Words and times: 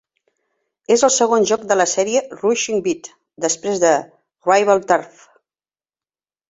És 0.95 1.03
el 1.07 1.11
segon 1.15 1.45
joc 1.51 1.67
de 1.73 1.77
la 1.77 1.87
sèrie 1.93 2.23
"Rushing 2.39 2.81
Beat", 2.89 3.13
després 3.47 3.83
de 3.87 3.93
"Rival 4.51 4.85
Turf!" 4.93 5.27